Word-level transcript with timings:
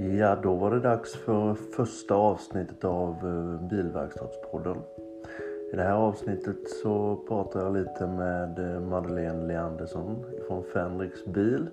Ja, 0.00 0.36
då 0.42 0.54
var 0.54 0.70
det 0.70 0.80
dags 0.80 1.16
för 1.16 1.54
första 1.54 2.14
avsnittet 2.14 2.84
av 2.84 3.10
eh, 3.10 3.68
Bilverkstadspodden. 3.68 4.76
I 5.72 5.76
det 5.76 5.82
här 5.82 5.94
avsnittet 5.94 6.70
så 6.82 7.16
pratar 7.28 7.60
jag 7.60 7.72
lite 7.72 8.06
med 8.06 8.58
eh, 8.58 8.80
Madeleine 8.80 9.46
Leandersson 9.46 10.24
från 10.46 10.64
Fendrix 10.64 11.24
Bil. 11.24 11.66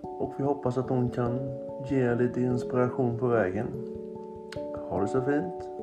Och 0.00 0.34
vi 0.36 0.44
hoppas 0.44 0.78
att 0.78 0.88
hon 0.88 1.10
kan 1.10 1.38
ge 1.90 2.14
lite 2.14 2.40
inspiration 2.40 3.18
på 3.18 3.26
vägen. 3.26 3.66
Ha 4.90 5.00
det 5.00 5.08
så 5.08 5.22
fint! 5.22 5.73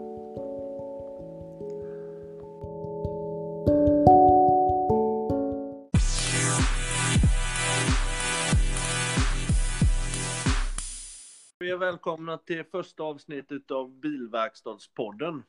Är 11.71 11.77
välkomna 11.77 12.37
till 12.37 12.63
första 12.63 13.03
avsnittet 13.03 13.71
av 13.71 13.99
Bilverkstadspodden. 13.99 15.43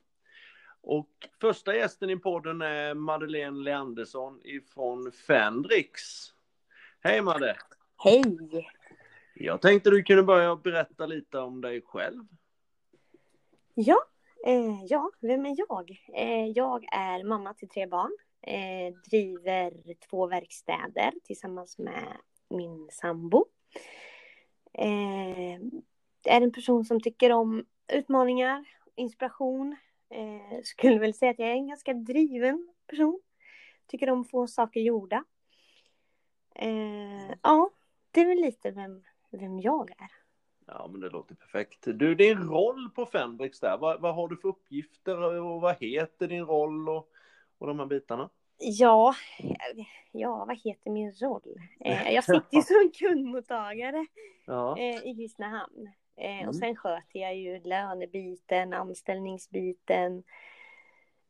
Och 0.80 1.10
första 1.40 1.74
gästen 1.76 2.10
i 2.10 2.16
podden 2.16 2.62
är 2.62 2.94
Madeleine 2.94 3.62
Leandersson 3.62 4.40
ifrån 4.44 5.12
Fendrix. 5.12 6.00
Hej 7.00 7.22
Madde! 7.22 7.56
Hej! 8.04 8.68
Jag 9.34 9.62
tänkte 9.62 9.90
du 9.90 10.02
kunde 10.02 10.22
börja 10.22 10.56
berätta 10.56 11.06
lite 11.06 11.38
om 11.38 11.60
dig 11.60 11.82
själv. 11.84 12.24
Ja, 13.74 13.98
eh, 14.46 14.84
ja, 14.88 15.10
vem 15.20 15.46
är 15.46 15.54
jag? 15.58 15.90
Eh, 16.14 16.46
jag 16.46 16.84
är 16.92 17.24
mamma 17.24 17.54
till 17.54 17.68
tre 17.68 17.86
barn. 17.86 18.12
Eh, 18.42 18.94
driver 19.10 19.94
två 20.10 20.26
verkstäder 20.26 21.12
tillsammans 21.24 21.78
med 21.78 22.16
min 22.48 22.88
sambo. 22.92 23.44
Eh, 24.72 25.58
är 26.30 26.40
en 26.40 26.52
person 26.52 26.84
som 26.84 27.00
tycker 27.00 27.32
om 27.32 27.64
utmaningar, 27.92 28.64
inspiration. 28.94 29.76
Eh, 30.10 30.62
skulle 30.64 30.98
väl 30.98 31.14
säga 31.14 31.30
att 31.30 31.38
jag 31.38 31.48
är 31.48 31.52
en 31.54 31.68
ganska 31.68 31.94
driven 31.94 32.68
person. 32.86 33.20
Tycker 33.86 34.10
om 34.10 34.20
att 34.20 34.30
få 34.30 34.46
saker 34.46 34.80
gjorda. 34.80 35.24
Eh, 36.54 37.30
ja, 37.42 37.70
det 38.10 38.20
är 38.20 38.26
väl 38.26 38.40
lite 38.40 38.70
vem, 38.70 39.02
vem 39.30 39.60
jag 39.60 39.90
är. 39.90 40.10
Ja, 40.66 40.88
men 40.92 41.00
det 41.00 41.08
låter 41.08 41.34
perfekt. 41.34 41.78
Du, 41.84 42.14
din 42.14 42.38
roll 42.48 42.90
på 42.90 43.06
Fendrix 43.06 43.60
där, 43.60 43.78
vad, 43.78 44.00
vad 44.00 44.14
har 44.14 44.28
du 44.28 44.36
för 44.36 44.48
uppgifter 44.48 45.40
och 45.40 45.60
vad 45.60 45.76
heter 45.80 46.28
din 46.28 46.46
roll 46.46 46.88
och, 46.88 47.08
och 47.58 47.66
de 47.66 47.78
här 47.78 47.86
bitarna? 47.86 48.30
Ja, 48.58 49.14
ja, 50.12 50.44
vad 50.44 50.56
heter 50.64 50.90
min 50.90 51.12
roll? 51.12 51.60
Eh, 51.80 52.12
jag 52.12 52.24
sitter 52.24 52.56
ju 52.56 52.62
som 52.62 52.90
kundmottagare 52.94 54.06
Ja. 54.46 54.78
eh, 54.78 55.06
i 55.06 55.14
Kristinehamn. 55.14 55.90
Eh, 56.16 56.32
Mm. 56.36 56.48
Och 56.48 56.56
sen 56.56 56.76
sköter 56.76 57.18
jag 57.20 57.36
ju 57.36 57.60
lönebiten, 57.60 58.72
anställningsbiten, 58.72 60.22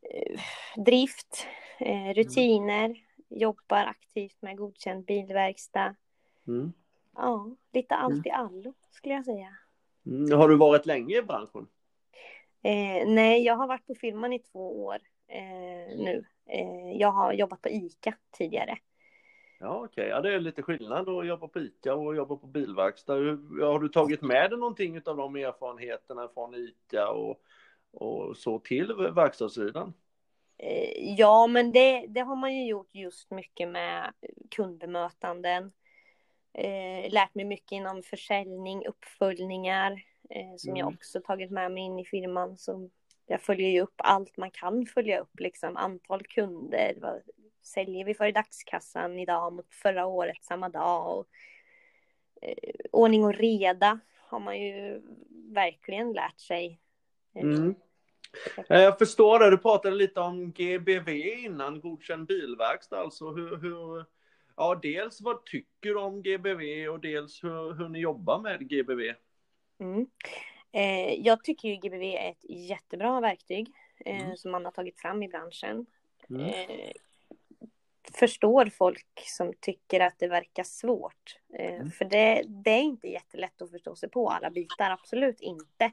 eh, 0.01 0.39
drift, 0.75 1.47
eh, 1.79 2.13
rutiner, 2.13 2.95
jobbar 3.29 3.85
aktivt 3.85 4.41
med 4.41 4.57
godkänd 4.57 5.05
bilverkstad. 5.05 5.95
Mm. 6.47 6.73
Ja, 7.15 7.55
lite 7.73 7.95
allt 7.95 8.25
i 8.25 8.29
allo 8.31 8.73
skulle 8.91 9.13
jag 9.15 9.25
säga. 9.25 9.57
Mm. 10.05 10.39
Har 10.39 10.49
du 10.49 10.57
varit 10.57 10.85
länge 10.85 11.17
i 11.17 11.21
branschen? 11.21 11.67
Eh, 12.63 13.07
nej, 13.07 13.43
jag 13.43 13.55
har 13.55 13.67
varit 13.67 13.87
på 13.87 13.95
firman 13.95 14.33
i 14.33 14.39
två 14.39 14.85
år 14.85 14.99
eh, 15.27 15.97
nu. 15.97 16.25
Eh, 16.45 16.91
jag 16.91 17.11
har 17.11 17.33
jobbat 17.33 17.61
på 17.61 17.69
ICA 17.69 18.13
tidigare. 18.31 18.77
Ja, 19.63 19.85
okej. 19.85 20.07
Ja, 20.07 20.21
det 20.21 20.33
är 20.33 20.39
lite 20.39 20.61
skillnad 20.61 21.09
att 21.09 21.27
jobba 21.27 21.47
på 21.47 21.59
ICA 21.59 21.95
och 21.95 22.15
jobba 22.15 22.35
på 22.35 22.47
bilverkstad. 22.47 23.13
Har 23.61 23.79
du 23.79 23.89
tagit 23.89 24.21
med 24.21 24.49
dig 24.49 24.59
någonting 24.59 25.01
av 25.05 25.17
de 25.17 25.35
erfarenheterna 25.35 26.27
från 26.33 26.55
ICA 26.55 27.09
och, 27.09 27.41
och 27.91 28.37
så 28.37 28.59
till 28.59 28.93
verkstadssidan? 28.93 29.93
Eh, 30.57 31.15
Ja, 31.17 31.47
men 31.47 31.71
det, 31.71 32.05
det 32.07 32.19
har 32.21 32.35
man 32.35 32.55
ju 32.55 32.67
gjort 32.67 32.89
just 32.95 33.31
mycket 33.31 33.69
med 33.69 34.13
kundbemötanden. 34.55 35.71
Eh, 36.53 37.11
lärt 37.11 37.35
mig 37.35 37.45
mycket 37.45 37.71
inom 37.71 38.03
försäljning, 38.03 38.85
uppföljningar 38.87 39.91
eh, 40.29 40.55
som 40.57 40.77
jag 40.77 40.85
Mm. 40.87 40.95
också 40.95 41.21
tagit 41.21 41.51
med 41.51 41.71
mig 41.71 41.83
in 41.83 41.99
i 41.99 42.05
firman. 42.05 42.57
Så 42.57 42.89
jag 43.25 43.41
följer 43.41 43.69
ju 43.69 43.81
upp 43.81 43.95
allt 43.97 44.37
man 44.37 44.51
kan 44.51 44.85
följa 44.85 45.19
upp, 45.19 45.39
liksom 45.39 45.77
antal 45.77 46.23
kunder. 46.23 47.21
Säljer 47.63 48.05
vi 48.05 48.13
för 48.13 48.25
i 48.25 48.31
dagskassan 48.31 49.19
idag 49.19 49.53
mot 49.53 49.73
förra 49.73 50.05
året 50.05 50.43
samma 50.43 50.69
dag? 50.69 51.17
Och, 51.17 51.27
eh, 52.41 52.73
ordning 52.91 53.23
och 53.23 53.33
reda 53.33 53.99
har 54.17 54.39
man 54.39 54.61
ju 54.61 55.01
verkligen 55.53 56.13
lärt 56.13 56.39
sig. 56.39 56.79
Eh, 57.35 57.41
Mm. 57.41 57.75
Eh, 58.69 58.81
Jag 58.81 58.97
förstår 58.97 59.39
det. 59.39 59.49
Du 59.49 59.57
pratade 59.57 59.95
lite 59.95 60.19
om 60.19 60.51
GBV 60.51 61.09
innan, 61.45 61.79
godkänd 61.81 62.27
bilverkstad. 62.27 62.99
Alltså 62.99 63.31
hur, 63.31 63.57
hur, 63.57 64.05
ja, 64.57 64.79
dels 64.81 65.21
vad 65.21 65.45
tycker 65.45 65.89
du 65.89 65.99
om 65.99 66.21
GBV 66.21 66.87
och 66.89 66.99
dels 66.99 67.43
hur, 67.43 67.73
hur 67.73 67.89
ni 67.89 67.99
jobbar 67.99 68.39
med 68.39 68.69
GBV? 68.69 69.13
Mm. 69.79 70.07
Eh, 70.71 71.13
jag 71.13 71.43
tycker 71.43 71.69
ju 71.69 71.75
GBV 71.75 72.03
är 72.03 72.29
ett 72.31 72.43
jättebra 72.49 73.21
verktyg 73.21 73.71
eh, 74.05 74.23
Mm. 74.25 74.37
som 74.37 74.51
man 74.51 74.65
har 74.65 74.71
tagit 74.71 74.99
fram 74.99 75.23
i 75.23 75.27
branschen. 75.27 75.85
Mm. 76.29 76.41
Eh, 76.45 76.91
förstår 78.13 78.65
folk 78.65 79.23
som 79.25 79.53
tycker 79.59 79.99
att 79.99 80.19
det 80.19 80.27
verkar 80.27 80.63
svårt. 80.63 81.39
Eh, 81.53 81.73
Mm. 81.75 81.91
För 81.91 82.05
det, 82.05 82.43
det 82.47 82.71
är 82.71 82.81
inte 82.81 83.07
jättelätt 83.07 83.61
att 83.61 83.71
förstå 83.71 83.95
sig 83.95 84.09
på 84.09 84.29
alla 84.29 84.49
bitar, 84.49 84.91
absolut 84.91 85.41
inte. 85.41 85.91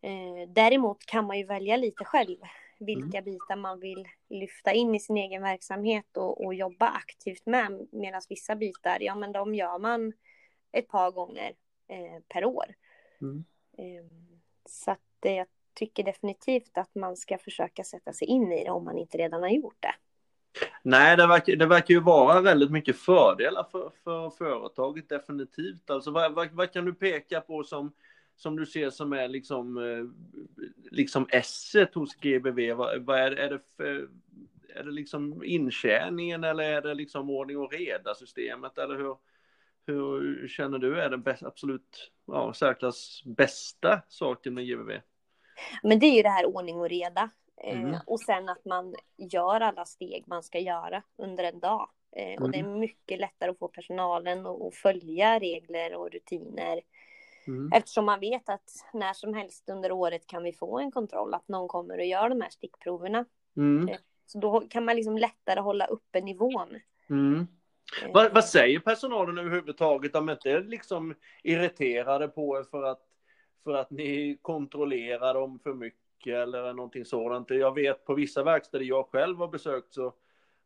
Eh, 0.00 0.48
däremot 0.48 1.06
kan 1.06 1.26
man 1.26 1.38
ju 1.38 1.44
välja 1.44 1.76
lite 1.76 2.04
själv 2.04 2.36
vilka 2.78 3.18
Mm. 3.18 3.24
bitar 3.24 3.56
man 3.56 3.80
vill 3.80 4.08
lyfta 4.28 4.72
in 4.72 4.94
i 4.94 5.00
sin 5.00 5.16
egen 5.16 5.42
verksamhet 5.42 6.16
och, 6.16 6.44
och 6.44 6.54
jobba 6.54 6.88
aktivt 6.88 7.46
med. 7.46 7.88
Medan 7.92 8.22
vissa 8.28 8.56
bitar, 8.56 9.00
ja 9.00 9.14
men 9.14 9.32
de 9.32 9.54
gör 9.54 9.78
man 9.78 10.12
ett 10.72 10.88
par 10.88 11.10
gånger 11.10 11.52
eh, 11.88 12.22
per 12.28 12.44
år. 12.44 12.74
Mm. 13.20 13.44
Eh, 13.78 14.04
Så 14.64 14.90
att 14.90 15.00
jag 15.20 15.46
tycker 15.74 16.04
definitivt 16.04 16.78
att 16.78 16.94
man 16.94 17.16
ska 17.16 17.38
försöka 17.38 17.84
sätta 17.84 18.12
sig 18.12 18.28
in 18.28 18.52
i 18.52 18.64
det 18.64 18.70
om 18.70 18.84
man 18.84 18.98
inte 18.98 19.18
redan 19.18 19.42
har 19.42 19.50
gjort 19.50 19.76
det. 19.82 19.94
Nej, 20.82 21.16
det 21.16 21.26
verkar, 21.26 21.56
det 21.56 21.66
verkar 21.66 21.94
ju 21.94 22.00
vara 22.00 22.40
väldigt 22.40 22.70
mycket 22.70 22.96
fördelar 22.96 23.66
för, 23.72 23.90
för 24.04 24.30
företaget, 24.30 25.08
definitivt. 25.08 25.90
Alltså, 25.90 26.10
vad, 26.10 26.34
vad, 26.34 26.50
vad 26.52 26.72
kan 26.72 26.84
du 26.84 26.94
peka 26.94 27.40
på 27.40 27.64
som, 27.64 27.92
som 28.36 28.56
du 28.56 28.66
ser 28.66 28.90
som 28.90 29.12
är 29.12 29.28
liksom, 29.28 29.78
eh, 29.78 30.04
liksom 30.90 31.26
esset 31.30 31.94
hos 31.94 32.14
GBV? 32.14 32.72
Vad, 32.72 33.02
vad 33.02 33.18
är, 33.18 33.32
är, 33.32 33.50
det 33.50 33.60
för, 33.76 34.08
är 34.74 34.84
det 34.84 34.90
liksom 34.90 35.44
intjäningen 35.44 36.44
eller 36.44 36.64
är 36.64 36.82
det 36.82 36.94
liksom 36.94 37.30
ordning 37.30 37.58
och 37.58 37.72
reda 37.72 38.14
systemet? 38.14 38.78
Eller 38.78 38.96
hur, 38.96 39.16
hur 39.86 40.48
känner 40.48 40.78
du 40.78 41.00
är 41.00 41.10
den 41.10 41.22
bäst, 41.22 41.42
absolut 41.42 42.10
ja, 42.26 42.52
särklass 42.54 43.22
bästa 43.24 44.02
saken 44.08 44.54
med 44.54 44.66
GBV? 44.66 44.90
Men 45.82 45.98
det 45.98 46.06
är 46.06 46.16
ju 46.16 46.22
det 46.22 46.28
här 46.28 46.46
ordning 46.46 46.80
och 46.80 46.88
reda. 46.88 47.30
Eh, 47.56 47.80
Mm. 47.80 48.00
Och 48.06 48.20
sen 48.20 48.48
att 48.48 48.64
man 48.64 48.94
gör 49.16 49.60
alla 49.60 49.84
steg 49.84 50.24
man 50.26 50.42
ska 50.42 50.58
göra 50.58 51.02
under 51.16 51.44
en 51.44 51.60
dag. 51.60 51.90
Eh, 52.16 52.42
Och 52.42 52.50
det 52.50 52.58
är 52.58 52.62
mycket 52.64 53.20
lättare 53.20 53.50
att 53.50 53.58
få 53.58 53.68
personalen 53.68 54.46
att 54.46 54.74
följa 54.74 55.38
regler 55.38 55.94
och 55.94 56.10
rutiner. 56.10 56.80
Mm. 57.46 57.72
Eftersom 57.72 58.04
man 58.04 58.20
vet 58.20 58.48
att 58.48 58.70
när 58.92 59.12
som 59.12 59.34
helst 59.34 59.68
under 59.68 59.92
året 59.92 60.26
kan 60.26 60.42
vi 60.42 60.52
få 60.52 60.78
en 60.78 60.90
kontroll, 60.90 61.34
att 61.34 61.48
någon 61.48 61.68
kommer 61.68 61.98
och 61.98 62.04
gör 62.04 62.28
de 62.28 62.40
här 62.40 62.50
stickproverna. 62.50 63.24
Mm. 63.56 63.96
Så 64.26 64.38
då 64.38 64.60
kan 64.60 64.84
man 64.84 64.96
liksom 64.96 65.18
lättare 65.18 65.60
hålla 65.60 65.86
uppe 65.86 66.20
nivån. 66.20 66.68
Mm. 67.10 67.46
Eh, 68.02 68.10
Vad, 68.12 68.34
vad 68.34 68.44
säger 68.44 68.78
personalen 68.80 69.38
överhuvudtaget? 69.38 70.12
De 70.12 70.28
är 70.28 70.32
inte 70.32 70.60
liksom 70.60 71.14
irriterade 71.42 72.28
på 72.28 72.58
er 72.58 72.62
för 72.62 72.82
att, 72.82 73.02
för 73.64 73.74
att 73.74 73.90
ni 73.90 74.38
kontrollerar 74.42 75.34
dem 75.34 75.58
för 75.58 75.74
mycket 75.74 76.01
eller 76.26 76.72
någonting 76.72 77.04
sådant? 77.04 77.50
Jag 77.50 77.74
vet 77.74 78.04
på 78.04 78.14
vissa 78.14 78.42
verkstäder 78.42 78.84
jag 78.84 79.06
själv 79.06 79.38
har 79.38 79.48
besökt 79.48 79.94
så, 79.94 80.12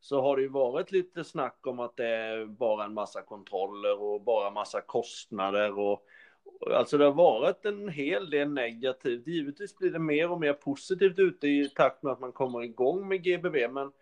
så 0.01 0.21
har 0.21 0.37
det 0.37 0.43
ju 0.43 0.49
varit 0.49 0.93
lite 0.93 1.25
snack 1.25 1.67
om 1.67 1.81
att 1.81 1.97
det 1.97 2.09
är 2.09 2.45
bara 2.47 2.85
en 2.85 2.95
massa 2.95 3.23
kontroller 3.23 4.03
och 4.03 4.21
bara 4.21 4.51
massa 4.51 4.81
kostnader 4.81 5.79
och 5.79 6.07
och 6.61 6.73
Alltså 6.73 6.99
det 6.99 7.05
har 7.05 7.13
varit 7.13 7.65
en 7.65 7.89
hel 7.89 8.31
del 8.31 8.53
negativt. 8.53 9.27
Givetvis 9.27 9.79
blir 9.79 9.91
det 9.91 9.99
mer 9.99 10.31
och 10.31 10.41
mer 10.41 10.53
positivt 10.53 11.19
ute 11.19 11.47
i 11.49 11.69
takt 11.69 12.03
med 12.03 12.13
att 12.13 12.21
man 12.21 12.33
kommer 12.33 12.63
igång 12.63 13.09
med 13.09 13.25
GBV. 13.25 13.69
Men, 13.71 13.93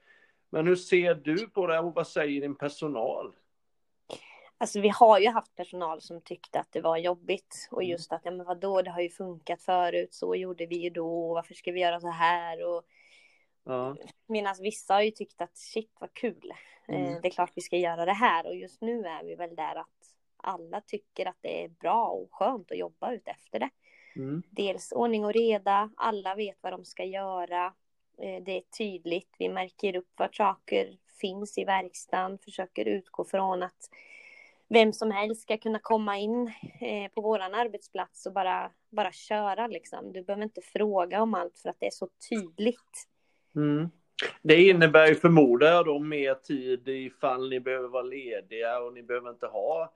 men 0.51 0.67
hur 0.67 0.77
ser 0.77 1.15
du 1.15 1.49
på 1.49 1.67
det 1.67 1.79
och 1.79 1.95
vad 1.95 2.07
säger 2.07 2.41
din 2.41 2.55
personal? 2.55 3.33
Alltså 4.65 4.81
vi 4.81 4.89
har 4.89 5.19
ju 5.19 5.29
haft 5.29 5.55
personal 5.55 6.01
som 6.01 6.21
tyckte 6.21 6.61
att 6.61 6.73
det 6.73 6.81
var 6.81 6.97
jobbigt 6.97 7.69
och 7.71 7.83
Mm. 7.83 7.91
just 7.91 8.13
att, 8.13 8.21
ja 8.25 8.31
men 8.31 8.47
vadå, 8.47 8.83
det 8.83 8.91
har 8.91 9.01
ju 9.01 9.11
funkat 9.11 9.63
förut, 9.63 10.15
så 10.15 10.35
gjorde 10.35 10.67
vi 10.67 10.77
ju 10.77 10.91
då, 10.91 11.35
varför 11.35 11.55
ska 11.55 11.73
vi 11.73 11.81
göra 11.81 12.01
så 12.01 12.09
här? 12.11 12.65
Och 12.67 12.83
Ja. 13.65 13.97
medan 14.27 14.55
vissa 14.61 14.95
har 14.95 15.03
ju 15.03 15.11
tyckt 15.11 15.41
att 15.41 15.57
shit 15.57 15.93
vad 16.01 16.15
kul, 16.15 16.53
Mm. 16.89 17.05
eh, 17.15 17.21
det 17.23 17.29
är 17.29 17.31
klart 17.31 17.53
vi 17.55 17.63
ska 17.63 17.77
göra 17.77 18.05
det 18.05 18.13
här 18.13 18.47
och 18.47 18.55
just 18.57 18.81
nu 18.81 19.05
är 19.07 19.25
vi 19.25 19.35
väl 19.35 19.57
där 19.57 19.77
att 19.77 19.89
alla 20.37 20.81
tycker 20.81 21.27
att 21.27 21.39
det 21.41 21.65
är 21.65 21.69
bra 21.69 22.07
och 22.07 22.29
skönt 22.35 22.71
att 22.71 22.79
jobba 22.79 23.13
ut 23.13 23.29
efter 23.29 23.59
det. 23.59 23.71
Mm. 24.17 24.43
Dels 24.51 24.93
ordning 24.93 25.25
och 25.25 25.33
reda, 25.33 25.91
alla 25.97 26.35
vet 26.35 26.59
vad 26.61 26.73
de 26.73 26.85
ska 26.85 27.05
göra. 27.05 27.75
Eh, 28.19 28.43
det 28.43 28.53
är 28.53 28.63
tydligt, 28.79 29.35
vi 29.39 29.49
märker 29.49 29.97
upp 29.97 30.13
var 30.17 30.29
saker 30.33 30.99
finns 31.21 31.59
i 31.59 31.65
verkstaden, 31.65 32.39
försöker 32.39 32.85
utgå 32.85 33.25
från 33.25 33.63
att 33.63 33.89
vem 34.69 34.93
som 34.93 35.11
helst 35.11 35.43
ska 35.43 35.57
kunna 35.57 35.79
komma 35.79 36.19
in 36.19 36.53
eh, 36.81 37.13
på 37.15 37.21
våran 37.21 37.55
arbetsplats 37.55 38.27
och 38.27 38.33
bara, 38.33 38.71
bara 38.91 39.13
köra 39.13 39.67
liksom. 39.67 40.13
Du 40.13 40.23
behöver 40.23 40.43
inte 40.45 40.61
fråga 40.61 41.23
om 41.23 41.35
allt 41.35 41.59
för 41.59 41.69
att 41.69 41.77
det 41.81 41.87
är 41.87 41.91
så 41.91 42.09
tydligt. 42.31 43.09
Mm. 43.57 43.89
Det 44.43 44.63
innebär 44.69 45.07
ju 45.07 45.15
förmodar 45.15 45.67
jag 45.67 45.87
då 45.87 45.99
mer 45.99 46.35
tid 46.35 46.89
ifall 46.89 47.49
ni 47.49 47.61
behöver 47.61 47.89
vara 47.89 48.03
lediga 48.03 48.79
och 48.81 48.93
ni 48.93 49.03
behöver 49.03 49.31
inte 49.31 49.47
ha 49.47 49.93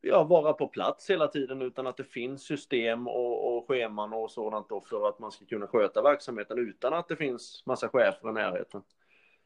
ja, 0.00 0.24
vara 0.24 0.52
på 0.52 0.68
plats 0.68 1.10
hela 1.10 1.28
tiden 1.28 1.62
utan 1.62 1.86
att 1.86 1.96
det 1.96 2.04
finns 2.04 2.42
system 2.42 3.08
och, 3.08 3.56
och 3.56 3.68
scheman 3.68 4.12
och 4.12 4.30
sådant 4.30 4.68
då 4.68 4.80
för 4.80 5.08
att 5.08 5.18
man 5.18 5.32
ska 5.32 5.44
kunna 5.44 5.66
sköta 5.66 6.02
verksamheten 6.02 6.58
utan 6.58 6.94
att 6.94 7.08
det 7.08 7.16
finns 7.16 7.62
massa 7.66 7.88
chefer 7.88 8.28
i 8.28 8.32
närheten. 8.32 8.82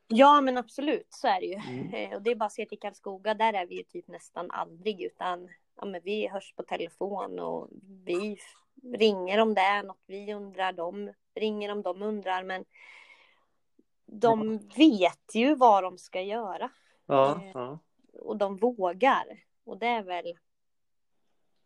Ja, 0.08 0.40
men 0.40 0.58
absolut, 0.58 1.06
så 1.10 1.28
är 1.28 1.40
det 1.40 1.46
ju. 1.46 1.54
Mm. 1.54 1.94
Eh, 1.94 2.16
Och 2.16 2.22
det 2.22 2.30
är 2.30 2.34
bara 2.34 2.44
att 2.44 2.52
se 2.52 2.66
till 2.66 2.78
Karlskoga, 2.78 3.34
där 3.34 3.52
är 3.52 3.66
vi 3.66 3.76
ju 3.76 3.82
typ 3.82 4.08
nästan 4.08 4.50
aldrig, 4.50 5.02
utan 5.02 5.48
ja, 5.76 5.84
men 5.84 6.00
vi 6.04 6.28
hörs 6.28 6.54
på 6.54 6.62
telefon 6.62 7.38
och 7.38 7.68
vi 8.04 8.38
ringer 8.94 9.38
om 9.40 9.54
det 9.54 9.60
är 9.60 9.82
något 9.82 10.02
vi 10.06 10.34
undrar, 10.34 10.72
de 10.72 11.12
ringer 11.34 11.72
om 11.72 11.82
de 11.82 12.02
undrar, 12.02 12.44
men 12.44 12.64
de 14.06 14.58
vet 14.76 15.34
ju 15.34 15.54
vad 15.54 15.82
de 15.82 15.98
ska 15.98 16.20
göra 16.22 16.70
Ja, 17.06 17.40
Eh. 17.42 17.50
ja. 17.54 17.78
och 18.12 18.36
de 18.36 18.56
vågar. 18.56 19.44
Och 19.64 19.78
det 19.78 19.86
är 19.86 20.02
väl 20.02 20.38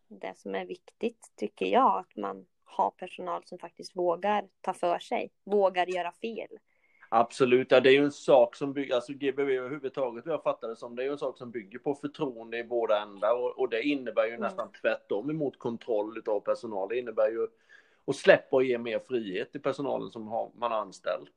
det 0.08 0.38
som 0.38 0.54
är 0.54 0.64
viktigt, 0.64 1.32
tycker 1.36 1.66
jag, 1.66 1.98
att 1.98 2.16
man 2.16 2.46
har 2.64 2.90
personal 2.90 3.42
som 3.44 3.58
faktiskt 3.58 3.96
vågar 3.96 4.48
ta 4.60 4.72
för 4.72 4.98
sig, 4.98 5.30
vågar 5.44 5.86
göra 5.86 6.12
fel. 6.12 6.58
Absolut, 7.12 7.70
ja, 7.70 7.80
det 7.80 7.90
är 7.90 7.92
ju 7.92 8.04
en 8.04 8.12
sak 8.12 8.56
som 8.56 8.72
bygger, 8.72 8.94
alltså 8.94 9.12
GBV 9.12 9.50
överhuvudtaget, 9.50 10.26
jag 10.26 10.42
fattar 10.42 10.68
det 10.68 10.76
som, 10.76 10.96
det 10.96 11.02
är 11.02 11.04
ju 11.04 11.12
en 11.12 11.18
sak 11.18 11.38
som 11.38 11.50
bygger 11.50 11.78
på 11.78 11.94
förtroende 11.94 12.58
i 12.58 12.64
båda 12.64 13.02
ändar 13.02 13.34
och, 13.34 13.58
och 13.58 13.68
det 13.68 13.82
innebär 13.82 14.24
ju 14.24 14.30
Mm. 14.30 14.40
nästan 14.40 14.72
tvärtom 14.82 15.30
emot 15.30 15.58
kontroll 15.58 16.22
av 16.26 16.40
personal. 16.40 16.88
Det 16.88 16.98
innebär 16.98 17.30
ju 17.30 17.46
att 18.06 18.16
släppa 18.16 18.56
och 18.56 18.64
ge 18.64 18.78
mer 18.78 18.98
frihet 18.98 19.52
till 19.52 19.62
personalen 19.62 20.10
som 20.10 20.28
har, 20.28 20.50
man 20.54 20.72
har 20.72 20.78
anställd. 20.78 21.28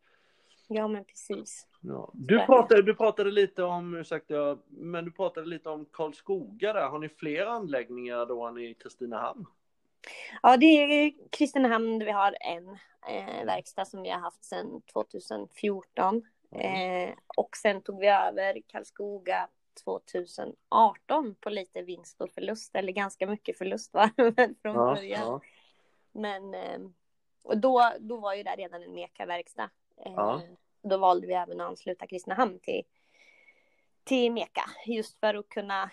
Ja, 0.68 0.88
men 0.88 1.06
precis. 1.06 1.68
Ja. 1.82 2.12
Du, 2.14 2.40
pratade, 2.40 2.82
du 2.82 2.96
pratade 2.96 3.32
lite 3.32 3.64
om, 3.64 3.96
ursäkta, 3.96 4.58
men 4.68 5.06
du 5.06 5.12
pratade 5.12 5.48
lite 5.48 5.70
om 5.70 5.86
Karlskoga 5.86 6.74
där. 6.74 6.88
Har 6.88 7.00
ni 7.00 7.10
fler 7.10 7.46
anläggningar 7.46 8.26
då 8.26 8.44
än 8.44 8.58
i 8.58 8.74
Kristinehamn? 8.74 9.46
Ja, 10.42 10.58
det 10.58 10.66
är 10.66 11.14
Kristinehamn 11.32 12.00
där 12.00 12.06
vi 12.06 12.12
har 12.12 12.36
en 12.42 12.70
eh, 13.08 13.46
verkstad 13.46 13.86
som 13.86 14.02
vi 14.02 14.10
har 14.10 14.20
haft 14.20 14.44
sedan 14.46 14.82
2014. 14.94 16.24
Eh, 16.56 17.14
och 17.38 17.58
sen 17.58 17.82
tog 17.82 18.00
vi 18.00 18.08
över 18.08 18.62
Karlskoga 18.68 19.50
2018 19.84 21.36
på 21.40 21.50
lite 21.50 21.82
vinst 21.82 22.22
och 22.22 22.32
förlust, 22.32 22.76
eller 22.76 22.92
ganska 22.92 23.28
mycket 23.28 23.58
förlust 23.58 23.96
väl 23.96 24.10
från 24.62 24.76
Ja, 24.76 24.96
början. 24.96 25.22
ja. 25.22 25.42
Men 26.12 26.54
eh, 26.54 26.80
och 27.42 27.58
då, 27.58 27.92
då 28.00 28.18
var 28.18 28.34
ju 28.34 28.44
det 28.44 28.56
redan 28.56 28.84
en 28.84 28.94
Meka-verkstad. 28.94 29.70
Eh, 30.06 30.14
Ja. 30.16 30.42
Då 30.82 30.98
valde 30.98 31.28
vi 31.28 31.34
även 31.34 31.62
att 31.62 31.68
ansluta 31.68 32.08
Kristinehamn 32.08 32.60
till, 32.60 32.84
till 34.04 34.32
Meka, 34.32 34.70
just 34.86 35.20
för 35.20 35.34
att 35.36 35.50
kunna 35.50 35.90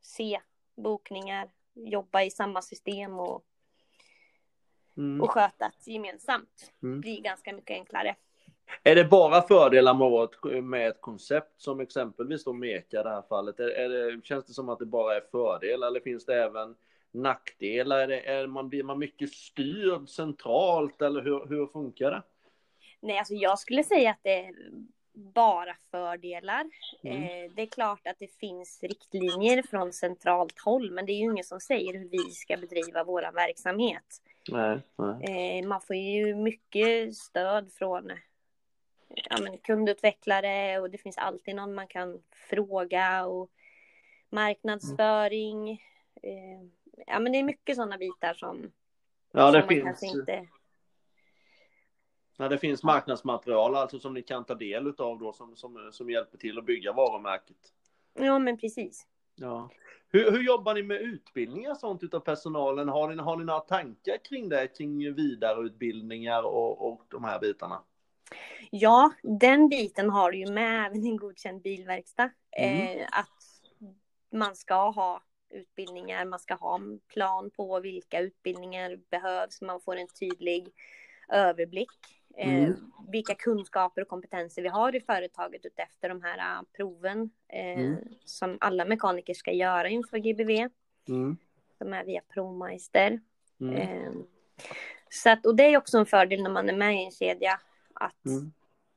se 0.00 0.40
bokningar, 0.76 1.50
jobba 1.74 2.22
i 2.22 2.30
samma 2.30 2.62
system 2.62 3.18
och, 3.20 3.44
Mm. 5.00 5.20
och 5.20 5.30
sköta 5.30 5.72
det 5.84 5.92
gemensamt. 5.92 6.72
Mm. 6.82 7.00
Blir 7.00 7.20
ganska 7.20 7.52
mycket 7.52 7.74
enklare. 7.74 8.16
Är 8.82 8.94
det 8.94 9.04
bara 9.04 9.42
fördelar 9.42 9.94
med 9.94 10.24
ett, 10.24 10.64
med 10.64 10.88
ett 10.88 11.00
koncept 11.00 11.60
som 11.60 11.80
exempelvis 11.80 12.44
då 12.44 12.52
Meka 12.52 13.00
i 13.00 13.02
det 13.02 13.10
här 13.10 13.22
fallet? 13.28 13.60
Är, 13.60 13.68
är 13.68 13.88
det, 13.88 14.24
känns 14.24 14.46
det 14.46 14.52
som 14.52 14.68
att 14.68 14.78
det 14.78 14.86
bara 14.86 15.16
är 15.16 15.22
fördelar 15.30 15.86
eller 15.86 16.00
finns 16.00 16.24
det 16.24 16.42
även 16.42 16.74
nackdelar? 17.12 17.98
Är, 17.98 18.06
det, 18.06 18.20
är 18.20 18.46
man, 18.46 18.68
blir 18.68 18.82
man 18.82 18.98
mycket 18.98 19.32
styrd 19.32 20.08
centralt 20.08 21.02
eller 21.02 21.22
hur, 21.22 21.46
hur 21.46 21.66
funkar 21.66 22.10
det? 22.10 22.22
Nej, 23.00 23.18
alltså 23.18 23.34
jag 23.34 23.58
skulle 23.58 23.84
säga 23.84 24.10
att 24.10 24.20
det 24.22 24.44
är 24.44 24.54
bara 25.12 25.76
fördelar. 25.90 26.64
Mm. 27.02 27.22
Eh, 27.22 27.52
det 27.54 27.62
är 27.62 27.66
klart 27.66 28.06
att 28.06 28.18
det 28.18 28.38
finns 28.38 28.82
riktlinjer 28.82 29.62
från 29.62 29.92
centralt 29.92 30.58
håll, 30.58 30.90
men 30.90 31.06
det 31.06 31.12
är 31.12 31.18
ju 31.18 31.30
ingen 31.32 31.44
som 31.44 31.60
säger 31.60 31.98
hur 31.98 32.08
vi 32.08 32.18
ska 32.18 32.56
bedriva 32.56 33.04
vår 33.04 33.32
verksamhet. 33.32 34.22
Nej, 34.52 34.80
nej. 34.96 35.60
Eh, 35.60 35.68
man 35.68 35.80
får 35.80 35.96
ju 35.96 36.34
mycket 36.34 37.16
stöd 37.16 37.72
från 37.72 38.10
ja, 39.08 39.38
men 39.42 39.58
kundutvecklare 39.58 40.80
och 40.80 40.90
det 40.90 40.98
finns 40.98 41.18
alltid 41.18 41.56
någon 41.56 41.74
man 41.74 41.86
kan 41.86 42.22
fråga 42.50 43.26
och 43.26 43.50
marknadsföring. 44.30 45.70
Eh, 46.22 46.62
ja, 47.06 47.18
men 47.18 47.32
det 47.32 47.38
är 47.38 47.42
mycket 47.42 47.76
sådana 47.76 47.98
bitar 47.98 48.34
som, 48.34 48.72
Ja, 49.32 49.50
det 49.50 49.52
som 49.52 49.60
man 49.60 49.68
finns, 49.68 49.84
kanske 49.84 50.06
inte... 50.06 50.48
ja, 52.36 52.48
det 52.48 52.58
finns 52.58 52.82
marknadsmaterial 52.82 53.74
alltså 53.74 53.98
som 53.98 54.14
ni 54.14 54.22
kan 54.22 54.44
ta 54.44 54.54
del 54.54 54.94
av 54.98 55.18
då 55.18 55.32
som, 55.32 55.56
som, 55.56 55.88
som 55.92 56.10
hjälper 56.10 56.38
till 56.38 56.58
att 56.58 56.64
bygga 56.64 56.92
varumärket. 56.92 57.72
Ja, 58.14 58.38
men 58.38 58.58
precis. 58.58 59.06
Ja. 59.40 59.70
Hur, 60.12 60.30
hur 60.30 60.42
jobbar 60.42 60.74
ni 60.74 60.82
med 60.82 61.00
utbildningar 61.00 61.74
sånt 61.74 62.02
utav 62.02 62.20
personalen? 62.20 62.88
Har 62.88 63.08
ni, 63.08 63.22
har 63.22 63.36
ni 63.36 63.44
några 63.44 63.60
tankar 63.60 64.24
kring 64.24 64.48
det, 64.48 64.66
kring 64.66 65.14
vidareutbildningar 65.14 66.42
och, 66.42 66.92
och 66.92 67.06
de 67.08 67.24
här 67.24 67.40
bitarna? 67.40 67.82
Ja, 68.70 69.12
den 69.22 69.68
biten 69.68 70.10
har 70.10 70.30
du 70.30 70.38
ju 70.38 70.52
med 70.52 70.86
även 70.86 71.06
en 71.06 71.16
godkänd 71.16 71.62
bilverkstad. 71.62 72.30
Mm. 72.56 72.98
Eh, 72.98 73.06
att 73.12 73.28
man 74.32 74.56
ska 74.56 74.90
ha 74.90 75.22
utbildningar, 75.50 76.24
man 76.24 76.38
ska 76.38 76.54
ha 76.54 76.74
en 76.74 77.00
plan 77.08 77.50
på 77.50 77.80
vilka 77.80 78.20
utbildningar 78.20 78.98
behövs, 79.10 79.60
man 79.60 79.80
får 79.80 79.96
en 79.96 80.08
tydlig 80.08 80.68
överblick. 81.28 82.19
Eh, 82.36 82.54
Mm. 82.64 82.92
Vilka 83.08 83.34
kunskaper 83.34 84.02
och 84.02 84.08
kompetenser 84.08 84.62
vi 84.62 84.68
har 84.68 84.94
i 84.94 85.00
företaget 85.00 85.66
utefter 85.66 86.08
de 86.08 86.22
här 86.22 86.38
eh, 86.58 86.62
proven 86.76 87.30
eh, 87.48 87.80
Mm. 87.80 87.96
som 88.24 88.58
alla 88.60 88.84
mekaniker 88.84 89.34
ska 89.34 89.52
göra 89.52 89.88
inför 89.88 90.18
GBV. 90.18 90.68
Mm. 91.08 91.36
De 91.78 91.92
är 91.92 92.04
via 92.04 92.20
Provmeister. 92.28 93.20
Mm. 93.60 93.74
Eh, 93.76 94.12
så 95.08 95.30
att, 95.30 95.46
och 95.46 95.56
det 95.56 95.62
är 95.62 95.76
också 95.76 95.98
en 95.98 96.06
fördel 96.06 96.42
när 96.42 96.50
man 96.50 96.68
är 96.68 96.76
med 96.76 96.94
i 96.94 97.04
en 97.04 97.10
kedja 97.10 97.60
att 97.94 98.26
Mm. 98.26 98.52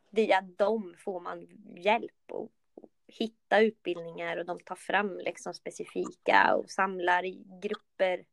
via 0.10 0.42
dem 0.42 0.96
får 0.98 1.20
man 1.20 1.48
hjälp 1.78 2.32
och 2.32 2.50
och 2.76 2.90
hitta 3.08 3.60
utbildningar 3.60 4.38
och 4.38 4.46
de 4.46 4.60
tar 4.60 4.76
fram 4.76 5.18
liksom 5.18 5.54
specifika 5.54 6.56
och 6.56 6.70
samlar 6.70 7.26
i 7.26 7.44
grupper. 7.62 8.18
Nu 8.18 8.26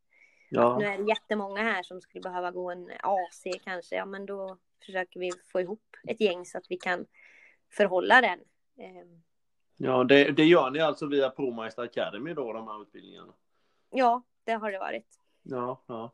Ja. 0.51 0.83
är 0.83 0.99
det 0.99 1.09
jättemånga 1.09 1.63
här 1.63 1.83
som 1.83 2.01
skulle 2.01 2.23
behöva 2.23 2.51
gå 2.51 2.71
en 2.71 2.91
AC 3.03 3.47
kanske, 3.65 3.97
ja 3.97 4.05
men 4.05 4.27
då 4.27 4.59
försöker 4.87 5.21
vi 5.21 5.31
få 5.53 5.61
ihop 5.61 5.97
ett 6.09 6.21
gäng 6.21 6.45
så 6.45 6.59
att 6.59 6.67
vi 6.69 6.77
kan 6.77 7.07
förhålla 7.73 8.21
den. 8.21 8.39
Eh, 8.79 9.07
ja, 9.77 10.05
det, 10.05 10.31
det 10.31 10.45
gör 10.45 10.71
ni 10.71 10.81
alltså 10.81 11.07
via 11.07 11.31
ProMeister 11.31 11.83
Academy 11.83 12.35
då, 12.35 12.53
de 12.53 12.69
här 12.69 12.83
utbildningarna? 12.83 13.33
Ja, 13.91 14.23
det 14.45 14.53
har 14.53 14.73
det 14.73 14.79
varit. 14.79 15.07
Ja, 15.43 15.83
ja. 15.87 16.13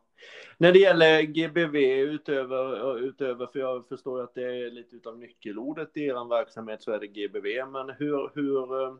När 0.59 0.73
det 0.73 0.79
gäller 0.79 1.23
GBV 1.23 1.77
utöver, 2.01 2.99
utöver, 2.99 3.47
för 3.47 3.59
jag 3.59 3.89
förstår 3.89 4.23
att 4.23 4.35
det 4.35 4.43
är 4.43 4.71
lite 4.71 4.97
utav 4.97 5.19
nyckelordet 5.19 5.97
i 5.97 6.05
er 6.05 6.29
verksamhet 6.29 6.83
så 6.83 6.93
är 6.93 6.99
det 6.99 7.07
GBV, 7.07 7.67
men 7.71 7.91
hur, 7.91 8.31
hur 8.35 8.83
eh, 8.83 8.95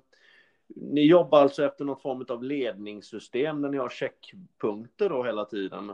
ni 0.67 1.07
jobbar 1.07 1.43
alltså 1.43 1.65
efter 1.65 1.85
någon 1.85 2.01
form 2.01 2.27
av 2.29 2.43
ledningssystem 2.43 3.63
där 3.63 3.69
ni 3.69 3.79
har 3.79 3.89
checkpunkter 3.89 5.09
då 5.09 5.25
hela 5.25 5.45
tiden? 5.45 5.93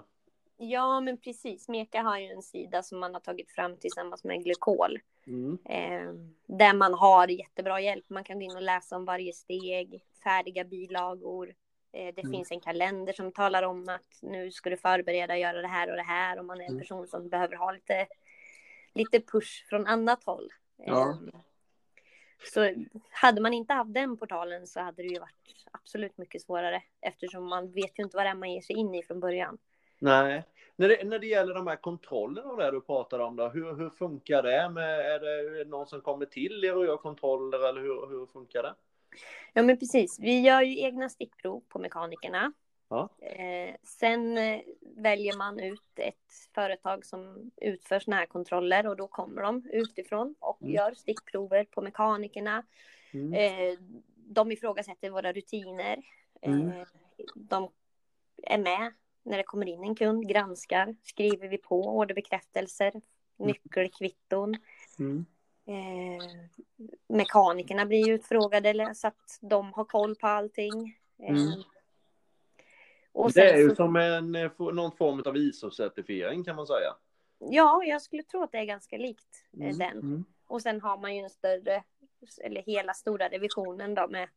Ja, 0.65 1.01
men 1.01 1.19
precis. 1.19 1.69
Meka 1.69 2.03
har 2.03 2.19
ju 2.19 2.27
en 2.27 2.43
sida 2.43 2.83
som 2.83 2.99
man 3.01 3.15
har 3.15 3.21
tagit 3.21 3.51
fram 3.51 3.77
tillsammans 3.77 4.25
med 4.25 4.45
Glykol. 4.45 4.99
Mm. 5.27 5.59
Eh, 5.65 6.15
där 6.59 6.75
man 6.75 6.95
har 6.95 7.29
jättebra 7.29 7.81
hjälp. 7.81 8.05
Man 8.11 8.25
kan 8.25 8.39
gå 8.39 8.45
in 8.45 8.57
och 8.57 8.63
läsa 8.63 8.97
om 8.97 9.05
varje 9.05 9.33
steg, 9.33 10.05
färdiga 10.25 10.65
bilagor. 10.65 11.55
Eh, 11.93 12.15
det 12.15 12.21
Mm. 12.23 12.33
finns 12.33 12.51
en 12.51 12.61
kalender 12.61 13.13
som 13.13 13.33
talar 13.33 13.63
om 13.63 13.89
att 13.89 14.19
nu 14.23 14.51
ska 14.51 14.71
du 14.71 14.77
förbereda 14.77 15.37
göra 15.37 15.63
det 15.63 15.69
här 15.69 15.91
och 15.91 15.97
det 15.97 16.03
här. 16.03 16.39
Om 16.39 16.47
man 16.47 16.61
är 16.61 16.65
en 16.65 16.69
Mm. 16.71 16.81
person 16.81 17.07
som 17.07 17.29
behöver 17.29 17.57
ha 17.57 17.73
lite, 17.73 18.07
lite 18.95 19.21
push 19.21 19.67
från 19.69 19.87
annat 19.87 20.25
håll. 20.25 20.49
Ja. 20.77 21.11
Eh, 21.11 21.17
så 22.55 22.75
hade 23.11 23.41
man 23.41 23.55
inte 23.55 23.73
haft 23.75 23.95
den 23.95 24.17
portalen 24.17 24.67
så 24.67 24.81
hade 24.81 25.03
det 25.03 25.09
ju 25.09 25.19
varit 25.19 25.67
absolut 25.71 26.19
mycket 26.19 26.43
svårare. 26.43 26.83
Eftersom 27.01 27.45
man 27.49 27.73
vet 27.73 27.99
ju 27.99 28.03
inte 28.03 28.17
vad 28.17 28.27
det 28.27 28.31
är 28.31 28.35
man 28.35 28.53
ger 28.53 28.61
sig 28.61 28.77
in 28.77 28.95
i 28.95 29.03
från 29.03 29.21
början. 29.21 29.59
Nej. 30.03 30.45
När 30.77 30.89
det, 30.89 31.05
när 31.05 31.19
det 31.19 31.27
gäller 31.27 31.55
de 31.55 31.67
här 31.67 31.77
kontrollerna 31.77 32.51
och 32.51 32.57
det 32.57 32.71
du 32.71 32.81
pratar 32.81 33.19
om 33.19 33.37
då, 33.37 33.49
hur, 33.49 33.75
hur 33.77 33.91
funkar 33.91 34.43
det? 34.43 34.69
Med, 34.69 35.01
är 35.01 35.19
det 35.59 35.65
någon 35.65 35.87
som 35.87 36.01
kommer 36.01 36.27
till 36.27 36.65
er 36.65 36.77
och 36.77 36.87
gör 36.87 36.97
kontroller 36.97 37.69
eller 37.69 37.81
hur, 37.81 38.09
hur 38.09 38.27
funkar 38.27 38.63
det? 38.63 38.75
Ja, 39.53 39.63
men 39.63 39.79
precis. 39.79 40.19
Vi 40.21 40.41
gör 40.41 40.63
ju 40.63 40.81
egna 40.81 41.09
stickprov 41.09 41.63
på 41.69 41.79
mekanikerna. 41.79 42.53
Ja. 42.89 43.09
Eh, 43.21 43.75
sen 43.83 44.39
eh, 44.39 44.61
väljer 44.81 45.37
man 45.37 45.61
ut 45.61 45.83
ett 45.97 46.33
företag 46.55 47.05
som 47.07 47.51
utför 47.57 47.99
sådana 47.99 48.21
här 48.21 48.27
kontroller 48.27 48.87
och 48.87 48.97
då 48.97 49.09
kommer 49.09 49.43
de 49.43 49.67
utifrån 49.73 50.35
och 50.39 50.63
Mm. 50.63 50.75
gör 50.75 50.95
stickprover 50.95 51.65
på 51.65 51.83
mekanikerna. 51.83 52.63
Mm. 53.13 53.33
Eh, 53.35 53.79
de 54.17 54.53
ifrågasätter 54.53 55.11
våra 55.11 55.33
rutiner. 55.33 56.03
Mm. 56.43 56.69
Eh, 56.69 56.87
de 57.35 57.69
är 58.43 58.59
med 58.59 58.93
när 59.23 59.37
det 59.37 59.43
kommer 59.45 59.67
in 59.69 59.85
en 59.85 59.95
kund, 59.95 60.29
granskar, 60.29 60.97
skriver 61.03 61.49
vi 61.49 61.59
på 61.59 61.97
orderbekräftelser, 61.97 62.93
nyckelkvitton. 63.37 64.55
Mm. 64.99 65.25
Eh, 65.67 66.25
mekanikerna 67.09 67.87
blir 67.87 68.11
utfrågade 68.13 68.95
så 68.95 69.07
att 69.09 69.39
de 69.41 69.73
har 69.73 69.85
koll 69.85 70.15
på 70.17 70.27
allting. 70.27 70.99
Eh, 71.19 71.29
Mm. 71.29 71.63
Det 73.35 73.41
är 73.51 73.59
ju 73.59 73.69
så- 73.69 73.75
som 73.75 73.97
en, 73.97 74.35
eh, 74.35 74.51
någon 74.59 74.93
form 74.97 75.23
av 75.27 75.37
ISO-certifiering 75.37 76.45
kan 76.45 76.57
man 76.57 76.67
säga. 76.67 76.95
Ja, 77.39 77.83
jag 77.85 78.03
skulle 78.03 78.23
tro 78.23 78.43
att 78.43 78.53
det 78.53 78.59
är 78.59 78.65
ganska 78.65 78.97
likt 78.97 79.45
eh, 79.61 79.65
Mm. 79.67 79.79
den. 79.79 79.99
Mm. 79.99 80.25
Och 80.47 80.63
sen 80.63 80.81
har 80.81 80.99
man 80.99 81.17
ju 81.17 81.23
en 81.23 81.31
större, 81.31 81.83
eller 82.45 82.63
hela 82.63 82.95
stora 82.95 83.29
revisionen 83.29 83.95
då 83.95 84.09
med 84.09 84.29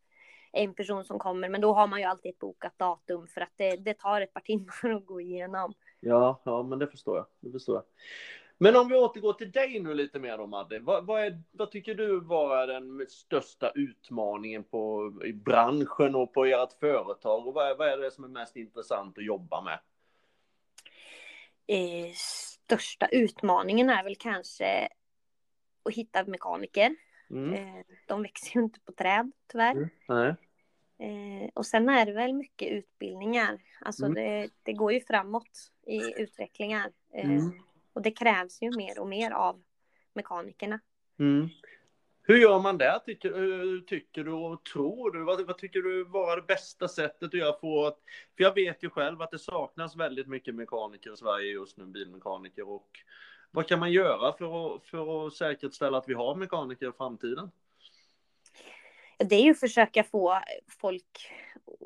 en 0.56 0.74
person 0.74 1.06
som 1.06 1.20
kommer. 1.20 1.50
Men 1.50 1.62
då 1.62 1.74
har 1.74 1.88
man 1.88 2.00
ju 2.00 2.06
alltid 2.06 2.30
ett 2.34 2.40
bokat 2.40 2.80
datum 2.80 3.28
för 3.28 3.42
att 3.42 3.54
det, 3.56 3.76
det 3.76 3.94
tar 3.94 4.22
ett 4.22 4.34
par 4.34 4.42
timmar 4.42 4.96
att 4.96 5.06
gå 5.06 5.22
igenom. 5.22 5.74
Ja, 6.00 6.42
ja, 6.46 6.64
men 6.64 6.80
det 6.80 6.88
förstår 6.88 7.18
jag. 7.18 7.26
Det 7.40 7.52
förstår 7.52 7.76
jag. 7.76 7.84
Men 8.58 8.76
om 8.76 8.88
vi 8.88 8.96
återgår 8.96 9.34
till 9.34 9.52
dig 9.52 9.80
nu 9.80 9.94
lite 9.94 10.20
mer 10.20 10.38
då 10.38 10.48
Madde. 10.48 10.80
Vad, 10.80 11.06
vad, 11.06 11.22
är, 11.22 11.42
vad 11.52 11.72
tycker 11.72 11.96
du 11.96 12.20
vara 12.20 12.66
den 12.66 13.06
största 13.10 13.72
utmaningen 13.76 14.64
på, 14.64 15.14
i 15.26 15.34
branschen 15.34 16.16
och 16.16 16.34
på 16.34 16.46
ert 16.46 16.80
företag? 16.80 17.48
Och 17.48 17.54
vad 17.54 17.72
är, 17.72 17.76
vad 17.76 17.88
är 17.88 17.98
det 17.98 18.12
som 18.12 18.24
är 18.24 18.28
mest 18.28 18.56
intressant 18.56 19.18
att 19.18 19.26
jobba 19.26 19.62
med? 19.62 19.80
Eh, 21.68 22.12
största 22.14 23.08
utmaningen 23.08 23.90
är 23.90 24.04
väl 24.04 24.16
kanske 24.16 24.88
att 25.84 25.94
hitta 25.94 26.26
mekaniker. 26.26 26.96
Mm. 27.30 27.54
Eh, 27.54 27.86
de 28.08 28.22
växer 28.22 28.56
ju 28.56 28.64
inte 28.64 28.80
på 28.80 28.92
träd 28.92 29.32
tyvärr. 29.52 29.90
Mm. 30.10 30.36
Eh, 31.00 31.50
och 31.54 31.66
sen 31.66 31.90
är 31.90 32.06
det 32.06 32.14
väl 32.14 32.34
mycket 32.34 32.72
utbildningar. 32.72 33.60
Alltså 33.82 34.06
Mm. 34.06 34.16
det, 34.16 34.50
det 34.64 34.74
går 34.74 34.94
ju 34.94 35.02
framåt 35.02 35.72
i 35.88 36.22
utvecklingar. 36.22 36.92
Eh, 37.14 37.30
Mm. 37.30 37.52
Och 37.94 38.02
det 38.02 38.12
krävs 38.12 38.62
ju 38.62 38.78
mer 38.78 39.00
och 39.00 39.08
mer 39.08 39.32
av 39.32 39.64
mekanikerna. 40.14 40.80
Mm. 41.20 41.50
Hur 42.22 42.38
gör 42.38 42.60
man 42.60 42.78
det, 42.78 43.00
tycker, 43.06 43.30
eh, 43.30 43.82
tycker 43.82 44.24
du 44.24 44.32
och 44.32 44.64
tror 44.64 45.12
du? 45.12 45.24
Vad, 45.24 45.48
vad 45.48 45.58
tycker 45.58 45.80
du 45.80 46.04
vara 46.04 46.36
det 46.36 46.42
bästa 46.48 46.88
sättet 46.88 47.24
att 47.24 47.34
göra 47.34 47.60
för 47.60 47.88
att... 47.88 48.00
För 48.38 48.44
jag 48.44 48.56
vet 48.56 48.84
ju 48.84 48.90
själv 48.90 49.22
att 49.22 49.32
det 49.32 49.40
saknas 49.40 49.96
väldigt 49.96 50.28
mycket 50.28 50.56
mekaniker 50.56 51.14
i 51.14 51.18
Sverige 51.18 51.52
just 51.52 51.78
nu, 51.78 51.86
bilmekaniker. 51.86 52.70
Och 52.70 53.00
vad 53.52 53.68
kan 53.68 53.80
man 53.80 53.92
göra 53.92 54.34
för 54.38 54.76
att, 54.76 54.84
för 54.86 55.28
att 55.28 55.34
säkerställa 55.34 55.98
att 55.98 56.10
vi 56.10 56.14
har 56.14 56.36
mekaniker 56.36 56.90
i 56.90 56.92
framtiden? 56.92 57.52
Det 59.18 59.36
är 59.36 59.44
ju 59.44 59.52
att 59.52 59.60
försöka 59.60 60.04
få 60.04 60.40
folk 60.68 61.32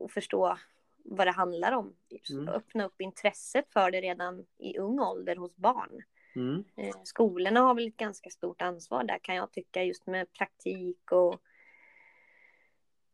att 0.05 0.11
förstå 0.11 0.57
vad 1.03 1.27
det 1.27 1.31
handlar 1.31 1.71
om. 1.71 1.95
Mm. 2.29 2.49
Öppna 2.49 2.85
upp 2.85 3.01
intresset 3.01 3.65
för 3.73 3.91
det 3.91 4.01
redan 4.01 4.45
i 4.57 4.77
ung 4.77 4.99
ålder 4.99 5.35
hos 5.35 5.55
barn. 5.55 6.03
Mm. 6.35 6.63
Eh, 6.75 6.95
Skolorna 7.03 7.59
har 7.59 7.75
väl 7.75 7.87
ett 7.87 7.97
ganska 7.97 8.29
stort 8.29 8.61
ansvar 8.61 9.03
där 9.03 9.19
kan 9.19 9.35
jag 9.35 9.51
tycka 9.51 9.83
just 9.83 10.07
med 10.07 10.33
praktik 10.33 11.11
och 11.11 11.41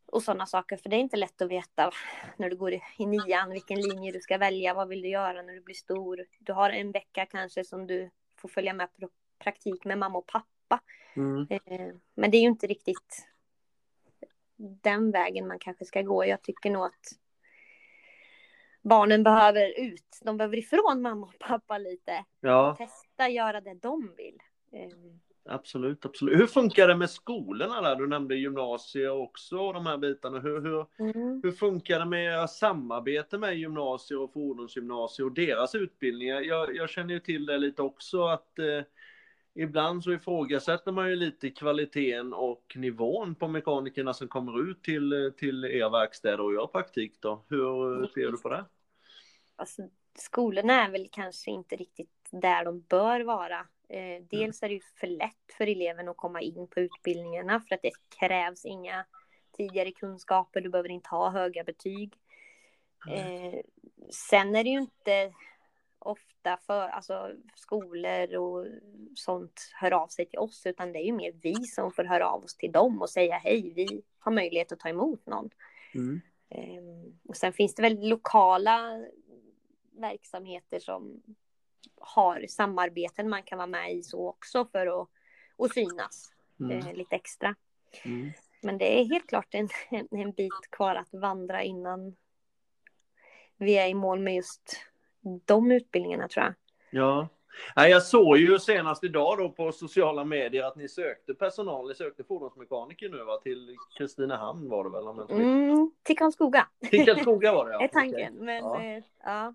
och 0.05 0.23
sådana 0.23 0.45
saker. 0.45 0.77
För 0.77 0.89
det 0.89 0.95
är 0.95 0.99
inte 0.99 1.17
lätt 1.17 1.41
att 1.41 1.51
veta 1.51 1.91
när 2.37 2.49
du 2.49 2.55
går 2.55 2.73
i, 2.73 2.81
nian 3.05 3.49
vilken 3.49 3.81
linje 3.81 4.11
du 4.11 4.21
ska 4.21 4.37
välja. 4.37 4.73
Vad 4.73 4.87
vill 4.87 5.01
du 5.01 5.09
göra 5.09 5.41
när 5.41 5.53
du 5.53 5.61
blir 5.61 5.75
stor? 5.75 6.25
Du 6.39 6.53
har 6.53 6.69
en 6.69 6.91
vecka 6.91 7.25
kanske 7.25 7.63
som 7.63 7.87
du 7.87 8.09
får 8.37 8.49
följa 8.49 8.73
med 8.73 8.93
på 8.93 9.09
praktik 9.39 9.85
med 9.85 9.97
mamma 9.97 10.17
och 10.17 10.27
pappa. 10.27 10.79
Mm. 11.15 11.47
Eh, 11.49 11.95
Men 12.15 12.31
det 12.31 12.37
är 12.37 12.41
ju 12.41 12.47
inte 12.47 12.67
riktigt 12.67 13.27
den 14.57 15.11
vägen 15.11 15.47
man 15.47 15.59
kanske 15.59 15.85
ska 15.85 16.01
gå. 16.01 16.25
Jag 16.25 16.41
tycker 16.41 16.69
nog 16.69 16.85
att 16.85 17.11
barnen 18.81 19.23
behöver 19.23 19.79
ut. 19.79 20.19
De 20.23 20.37
behöver 20.37 20.57
ifrån 20.57 21.01
mamma 21.01 21.27
och 21.27 21.39
pappa 21.39 21.77
lite. 21.77 22.25
Ja, 22.39 22.75
Testa 22.77 23.29
göra 23.29 23.61
det 23.61 23.73
de 23.73 24.13
vill. 24.17 24.39
Eh, 24.71 25.53
absolut, 25.53 26.05
absolut. 26.05 26.39
Hur 26.39 26.47
funkar 26.47 26.87
det 26.87 26.95
med 26.95 27.09
skolorna 27.09 27.81
där? 27.81 27.95
Du 27.95 28.07
nämnde 28.07 28.35
gymnasier 28.35 29.09
också 29.09 29.57
och 29.57 29.73
de 29.73 29.85
här 29.85 29.97
bitarna. 29.97 30.39
Hur, 30.39 30.61
hur, 30.61 30.85
Mm. 30.99 31.41
Hur 31.43 31.51
funkar 31.51 31.99
det 31.99 32.05
med 32.05 32.49
samarbete 32.49 33.37
med 33.37 33.57
gymnasier 33.57 34.19
och 34.19 34.33
fordonsgymnasier 34.33 35.25
och 35.25 35.33
deras 35.33 35.75
utbildningar? 35.75 36.41
Jag, 36.41 36.75
jag 36.75 36.89
känner 36.89 37.13
ju 37.13 37.19
till 37.19 37.45
det 37.45 37.57
lite 37.57 37.81
också 37.81 38.23
att 38.23 38.59
eh, 38.59 38.65
ibland 39.55 40.03
så 40.03 40.11
ifrågasätter 40.11 40.91
man 40.91 41.09
ju 41.09 41.15
lite 41.15 41.49
kvaliteten 41.49 42.33
och 42.33 42.73
nivån 42.75 43.35
på 43.35 43.47
mekanikerna 43.47 44.13
som 44.13 44.27
kommer 44.27 44.69
ut 44.69 44.83
till, 44.83 45.33
till 45.37 45.65
er 45.65 45.89
verkstäder 45.89 46.41
och 46.41 46.53
gör 46.53 46.67
praktik 46.67 47.13
då. 47.19 47.45
Hur 47.49 48.07
ser 48.07 48.31
du 48.31 48.37
på 48.37 48.49
det? 48.49 48.65
Alltså, 49.55 49.81
skolorna 50.13 50.85
är 50.85 50.91
väl 50.91 51.07
kanske 51.11 51.51
inte 51.51 51.75
riktigt 51.75 52.09
där 52.31 52.65
de 52.65 52.81
bör 52.81 53.21
vara. 53.21 53.67
Eh, 53.89 54.23
dels 54.29 54.63
är 54.63 54.67
det 54.67 54.73
ju 54.73 54.81
för 54.99 55.07
lätt 55.07 55.53
för 55.57 55.67
eleven 55.67 56.09
att 56.09 56.17
komma 56.17 56.41
in 56.41 56.67
på 56.67 56.79
utbildningarna 56.79 57.59
för 57.59 57.75
att 57.75 57.81
det 57.81 57.91
krävs 58.19 58.65
inga 58.65 59.05
tidigare 59.57 59.91
kunskaper. 59.91 60.61
Du 60.61 60.69
behöver 60.69 60.89
inte 60.89 61.09
ha 61.09 61.29
höga 61.29 61.63
betyg. 61.63 62.13
Eh, 63.09 63.59
sen 64.09 64.55
är 64.55 64.63
det 64.63 64.69
ju 64.69 64.79
inte 64.79 65.33
ofta 66.05 66.57
för 66.57 66.87
alltså, 66.87 67.31
skolor 67.55 68.35
och 68.35 68.67
sånt 69.15 69.71
hör 69.73 69.91
av 69.93 70.07
sig 70.07 70.25
till 70.25 70.39
oss 70.39 70.65
utan 70.65 70.91
det 70.93 70.99
är 70.99 71.03
ju 71.05 71.13
mer 71.13 71.33
vi 71.41 71.55
som 71.55 71.91
får 71.91 72.03
höra 72.03 72.29
av 72.29 72.43
oss 72.43 72.55
till 72.55 72.71
dem 72.71 73.01
och 73.01 73.09
säga 73.09 73.37
hej, 73.37 73.73
vi 73.75 74.01
har 74.19 74.31
möjlighet 74.31 74.71
att 74.71 74.79
ta 74.79 74.89
emot 74.89 75.25
någon. 75.25 75.49
Mm. 75.95 76.21
Ehm, 76.49 77.19
Och 77.27 77.37
sen 77.37 77.53
finns 77.53 77.75
det 77.75 77.81
väl 77.81 78.09
lokala 78.09 79.05
verksamheter 79.91 80.79
som 80.79 81.21
har 81.97 82.45
samarbeten 82.49 83.29
man 83.29 83.43
kan 83.43 83.57
vara 83.57 83.67
med 83.67 83.93
i 83.93 84.03
så 84.03 84.29
också 84.29 84.65
för 84.65 85.01
att, 85.01 85.09
att 85.57 85.73
synas 85.73 86.31
Mm. 86.59 86.77
eh, 86.77 86.93
lite 86.93 87.15
extra. 87.15 87.55
Mm. 88.05 88.31
Men 88.61 88.77
det 88.77 88.99
är 88.99 89.05
helt 89.05 89.27
klart 89.27 89.47
en, 89.55 89.69
en, 89.89 90.07
en 90.11 90.31
bit 90.31 90.71
kvar 90.71 90.95
att 90.95 91.13
vandra 91.13 91.63
innan 91.63 92.15
vi 93.57 93.77
är 93.77 93.87
i 93.87 93.93
mål 93.93 94.19
med 94.19 94.35
just 94.35 94.77
de 95.45 95.71
utbildningarna 95.71 96.27
tror 96.27 96.45
jag. 96.45 96.53
Ja. 97.01 97.27
Nej, 97.75 97.91
jag 97.91 98.03
såg 98.03 98.37
ju 98.37 98.59
senast 98.59 99.03
idag 99.03 99.37
då 99.37 99.49
på 99.49 99.71
sociala 99.71 100.23
medier 100.25 100.63
att 100.63 100.75
ni 100.75 100.89
sökte 100.89 101.33
personal, 101.33 101.87
ni 101.87 101.95
sökte 101.95 102.23
fordonsmekaniker 102.23 103.09
nu 103.09 103.23
va, 103.23 103.37
till 103.37 103.75
Kristinehamn 103.97 104.69
var 104.69 104.83
det 104.83 104.89
väl? 104.89 105.07
Om. 105.07 105.19
Mm, 105.41 105.91
till 106.03 106.17
Karlskoga 106.17 106.67
Till 106.89 107.05
Karlskoga 107.05 107.53
var 107.53 107.67
det 107.67 107.73
ja. 107.73 107.81
är 107.83 107.87
tanken. 107.87 108.33
Men 108.33 108.55
Ja. 108.63 108.81
eh, 108.83 109.03
ja. 109.23 109.53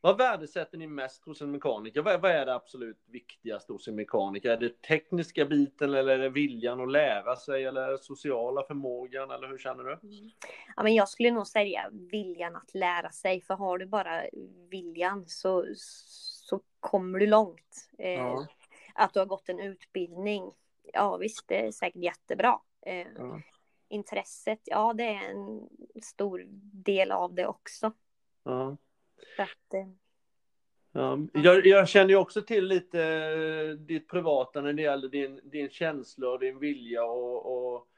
Vad 0.00 0.18
värdesätter 0.18 0.78
ni 0.78 0.86
mest 0.86 1.24
hos 1.24 1.40
en 1.42 1.50
mekaniker? 1.50 2.02
Vad, 2.02 2.20
vad 2.20 2.30
är 2.30 2.46
det 2.46 2.54
absolut 2.54 3.02
viktigaste 3.06 3.72
hos 3.72 3.88
en 3.88 3.94
mekaniker? 3.94 4.50
Är 4.50 4.56
det 4.56 4.82
tekniska 4.82 5.44
biten 5.44 5.94
eller 5.94 6.12
är 6.14 6.18
det 6.18 6.28
viljan 6.28 6.80
att 6.80 6.90
lära 6.92 7.36
sig 7.36 7.64
eller 7.64 7.96
sociala 7.96 8.62
förmågan 8.62 9.30
eller 9.30 9.48
hur 9.48 9.58
känner 9.58 9.84
du? 9.84 9.98
Ja, 10.76 10.82
men 10.82 10.94
jag 10.94 11.08
skulle 11.08 11.30
nog 11.30 11.46
säga 11.46 11.90
viljan 11.92 12.56
att 12.56 12.74
lära 12.74 13.10
sig. 13.10 13.40
För 13.40 13.54
har 13.54 13.78
du 13.78 13.86
bara 13.86 14.22
viljan 14.70 15.24
så, 15.28 15.64
så 15.76 16.60
kommer 16.80 17.18
du 17.18 17.26
långt. 17.26 17.90
Eh, 17.98 18.10
Ja. 18.12 18.46
Att 18.94 19.12
du 19.14 19.18
har 19.18 19.26
gått 19.26 19.48
en 19.48 19.60
utbildning. 19.60 20.52
Ja 20.92 21.16
visst, 21.16 21.48
det 21.48 21.66
är 21.66 21.72
säkert 21.72 22.02
jättebra. 22.02 22.60
Eh, 22.86 23.06
Ja. 23.16 23.40
intresset, 23.88 24.60
ja 24.64 24.92
det 24.92 25.04
är 25.04 25.30
en 25.30 25.68
stor 26.02 26.44
del 26.72 27.12
av 27.12 27.34
det 27.34 27.46
också. 27.46 27.92
Ja. 28.44 28.76
Eh, 30.94 31.18
jag, 31.32 31.66
jag 31.66 31.88
känner 31.88 32.10
ju 32.10 32.16
också 32.16 32.42
till 32.42 32.64
lite 32.64 33.02
eh, 33.02 33.70
ditt 33.70 34.08
privata 34.08 34.60
när 34.60 34.72
det 34.72 34.82
gäller 34.82 35.08
din, 35.08 35.40
din 35.44 35.70
känsla 35.70 36.28
och 36.28 36.38
din 36.38 36.58
vilja 36.58 37.04
och, 37.04 37.74
och 37.74 37.88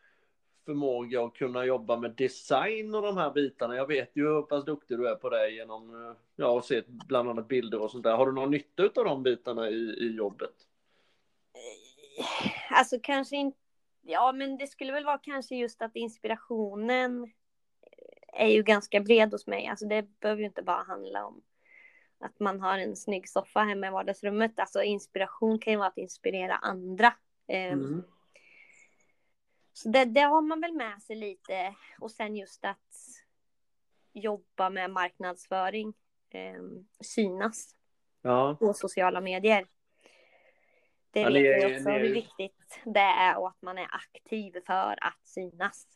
förmåga 0.65 1.25
att 1.25 1.35
kunna 1.35 1.65
jobba 1.65 1.97
med 1.97 2.11
design 2.11 2.95
och 2.95 3.03
de 3.03 3.17
här 3.17 3.31
bitarna. 3.31 3.77
Jag 3.77 3.87
vet 3.87 4.17
ju 4.17 4.23
hur 4.23 4.43
pass 4.43 4.65
duktig 4.65 4.99
du 4.99 5.09
är 5.09 5.15
på 5.15 5.31
det 5.31 5.50
genom 5.50 5.91
eh, 5.95 6.17
ja, 6.37 6.59
att 6.59 6.65
se 6.65 6.83
bland 6.87 7.31
annat 7.31 7.49
bilder 7.49 7.83
och 7.83 7.91
sånt 7.91 8.05
där. 8.05 8.17
Har 8.17 8.27
du 8.27 8.33
någon 8.33 8.50
nytta 8.50 8.83
av 8.83 9.05
de 9.05 9.23
bitarna 9.23 9.69
i, 9.69 9.97
i 9.99 10.17
jobbet? 10.17 10.55
alltså 12.71 12.99
kanske 13.03 13.37
inte, 13.37 13.59
ja 14.03 14.33
men 14.33 14.59
det 14.59 14.67
skulle 14.67 14.93
väl 14.93 15.05
vara 15.05 15.19
kanske 15.19 15.57
just 15.57 15.83
att 15.83 15.97
inspirationen 15.97 17.33
är 18.33 18.49
ju 18.49 18.63
ganska 18.63 19.01
bred 19.01 19.33
hos 19.33 19.47
mig. 19.47 19.67
Alltså 19.67 19.87
det 19.87 20.03
behöver 20.21 20.41
ju 20.41 20.47
inte 20.47 20.63
bara 20.63 20.83
handla 20.83 21.27
om 21.27 21.43
att 22.19 22.41
man 22.41 22.61
har 22.61 22.79
en 22.79 22.97
snygg 22.97 23.29
soffa 23.29 23.61
hemma 23.61 23.87
i 23.87 23.91
vardagsrummet. 23.91 24.59
Alltså 24.59 24.83
inspiration 24.83 25.59
kan 25.59 25.73
ju 25.73 25.77
vara 25.77 25.89
att 25.89 25.99
inspirera 25.99 26.57
andra. 26.57 27.07
Eh, 27.47 27.73
Mm. 27.73 28.03
Så 29.73 29.89
det, 29.89 30.05
det 30.05 30.21
har 30.21 30.43
man 30.43 30.61
väl 30.61 30.73
med 30.73 31.03
sig 31.03 31.17
lite. 31.17 31.75
Och 32.01 32.11
sen 32.11 32.37
just 32.37 32.65
att 32.65 32.79
jobba 34.13 34.71
med 34.71 34.91
marknadsföring. 34.91 35.95
Eh, 36.31 36.63
synas 37.01 37.75
Ja, 38.23 38.57
på 38.61 38.75
sociala 38.75 39.21
medier. 39.21 39.67
Det 41.11 41.21
Ja, 41.21 41.29
vet 41.29 41.35
vi 41.35 41.49
är- 41.49 41.77
också 41.77 41.91
hur 41.91 42.15
viktigt 42.15 42.81
det 42.85 43.01
är 43.01 43.39
och 43.39 43.49
att 43.49 43.63
man 43.63 43.79
är 43.79 43.89
aktiv 43.95 44.53
för 44.67 44.99
att 45.05 45.21
synas. 45.25 45.87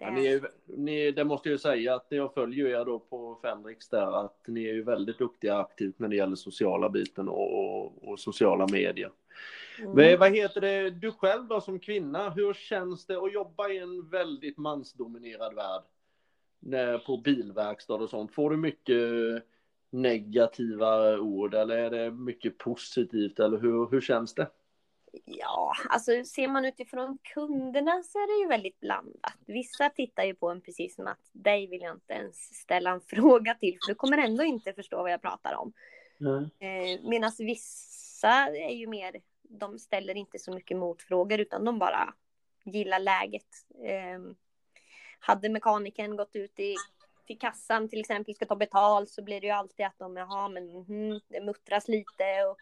Ja, 0.00 0.10
ni 0.10 0.26
är, 0.26 0.50
ni, 0.66 1.10
det 1.10 1.24
måste 1.24 1.50
jag 1.50 1.60
säga 1.60 1.94
att 1.94 2.06
jag 2.08 2.34
följer 2.34 2.66
er 2.66 2.84
då 2.84 2.98
på 2.98 3.38
Fendrix 3.42 3.88
där 3.88 4.24
att 4.24 4.46
ni 4.46 4.64
är 4.64 4.74
ju 4.74 4.82
väldigt 4.82 5.18
duktiga 5.18 5.56
aktivt 5.56 5.98
när 5.98 6.08
det 6.08 6.16
gäller 6.16 6.36
sociala 6.36 6.88
biten 6.88 7.28
och, 7.28 7.58
och, 7.58 8.08
och 8.08 8.20
sociala 8.20 8.66
medier. 8.72 9.10
Mm. 9.78 9.96
Vad, 9.96 10.18
vad 10.18 10.36
heter 10.36 10.60
det, 10.60 10.90
du 10.90 11.12
själv 11.12 11.46
då 11.46 11.60
som 11.60 11.78
kvinna, 11.78 12.30
hur 12.30 12.54
känns 12.54 13.06
det 13.06 13.18
att 13.18 13.32
jobba 13.32 13.68
i 13.68 13.78
en 13.78 14.08
väldigt 14.08 14.58
mansdominerad 14.58 15.54
värld? 15.54 15.82
När, 16.60 16.98
på 16.98 17.16
bilverkstad 17.16 17.94
och 17.94 18.10
sånt, 18.10 18.34
får 18.34 18.50
du 18.50 18.56
mycket 18.56 18.96
negativa 19.90 21.18
ord 21.18 21.54
eller 21.54 21.78
är 21.78 21.90
det 21.90 22.10
mycket 22.10 22.58
positivt 22.58 23.38
eller 23.38 23.58
hur, 23.58 23.90
hur 23.90 24.00
känns 24.00 24.34
det? 24.34 24.46
Ja, 25.24 25.72
alltså 25.88 26.24
ser 26.24 26.48
man 26.48 26.64
utifrån 26.64 27.18
kunderna 27.34 28.02
så 28.02 28.18
är 28.18 28.36
det 28.36 28.42
ju 28.42 28.48
väldigt 28.48 28.80
blandat. 28.80 29.34
Vissa 29.46 29.90
tittar 29.90 30.24
ju 30.24 30.34
på 30.34 30.50
en 30.50 30.60
precis 30.60 30.94
som 30.94 31.06
att 31.06 31.30
dig 31.32 31.66
vill 31.66 31.80
jag 31.80 31.96
inte 31.96 32.12
ens 32.12 32.36
ställa 32.36 32.90
en 32.90 33.00
fråga 33.06 33.54
till 33.54 33.78
för 33.80 33.88
du 33.88 33.94
kommer 33.94 34.18
ändå 34.18 34.44
inte 34.44 34.72
förstå 34.72 34.96
vad 34.96 35.12
jag 35.12 35.22
pratar 35.22 35.54
om. 35.54 35.72
Eh, 36.58 37.00
Medan 37.02 37.32
vissa 37.38 38.32
är 38.46 38.74
ju 38.74 38.86
mer, 38.86 39.16
de 39.42 39.78
ställer 39.78 40.16
inte 40.16 40.38
så 40.38 40.52
mycket 40.52 40.76
motfrågor 40.76 41.40
utan 41.40 41.64
de 41.64 41.78
bara 41.78 42.14
gillar 42.64 42.98
läget. 42.98 43.48
Eh, 43.84 44.20
hade 45.18 45.48
mekanikern 45.48 46.16
gått 46.16 46.36
ut 46.36 46.60
i, 46.60 46.74
till 47.26 47.38
kassan 47.38 47.88
till 47.88 48.00
exempel 48.00 48.34
ska 48.34 48.46
ta 48.46 48.56
betalt 48.56 49.10
så 49.10 49.22
blir 49.22 49.40
det 49.40 49.46
ju 49.46 49.52
alltid 49.52 49.86
att 49.86 49.98
de, 49.98 50.16
jaha 50.16 50.48
men 50.48 50.72
mhm, 50.72 51.20
det 51.28 51.40
muttras 51.40 51.88
lite 51.88 52.44
och 52.50 52.56